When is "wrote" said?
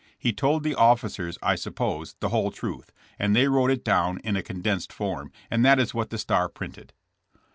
3.47-3.69